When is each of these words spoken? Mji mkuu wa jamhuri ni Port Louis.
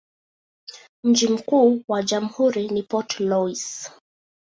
Mji 1.03 1.27
mkuu 1.27 1.83
wa 1.87 2.03
jamhuri 2.03 2.69
ni 2.69 2.83
Port 2.83 3.19
Louis. 3.19 3.91